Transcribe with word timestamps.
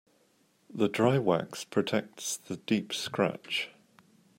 The 0.73 0.89
dry 0.89 1.19
wax 1.19 1.63
protects 1.63 2.35
the 2.35 2.57
deep 2.57 2.91
scratch. 2.91 3.69